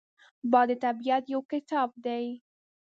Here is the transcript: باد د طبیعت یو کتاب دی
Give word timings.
باد 0.51 0.69
د 0.77 0.81
طبیعت 0.83 1.23
یو 1.33 1.41
کتاب 1.51 1.89
دی 2.05 2.25